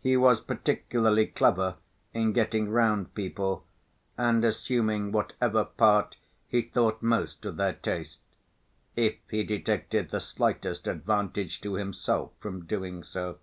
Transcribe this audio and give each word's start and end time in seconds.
He 0.00 0.16
was 0.16 0.40
particularly 0.40 1.26
clever 1.26 1.76
in 2.14 2.32
getting 2.32 2.70
round 2.70 3.14
people 3.14 3.66
and 4.16 4.42
assuming 4.42 5.12
whatever 5.12 5.62
part 5.62 6.16
he 6.46 6.62
thought 6.62 7.02
most 7.02 7.42
to 7.42 7.52
their 7.52 7.74
taste, 7.74 8.20
if 8.96 9.16
he 9.28 9.44
detected 9.44 10.08
the 10.08 10.20
slightest 10.20 10.86
advantage 10.88 11.60
to 11.60 11.74
himself 11.74 12.30
from 12.40 12.64
doing 12.64 13.02
so. 13.02 13.40